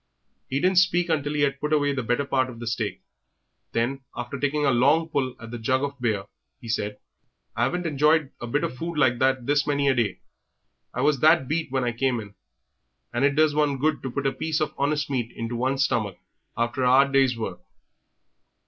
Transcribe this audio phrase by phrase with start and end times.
[0.49, 3.03] He didn't speak until he had put away the better part of the steak;
[3.71, 6.23] then, after taking a long pull at the jug of beer,
[6.59, 6.97] he said
[7.55, 10.21] "I 'aven't enjoyed a bit of food like that this many a day;
[10.91, 12.33] I was that beat when I came in,
[13.13, 15.83] and it does do one good to put a piece of honest meat into one's
[15.85, 16.17] stomach
[16.57, 17.59] after a 'ard day's work!"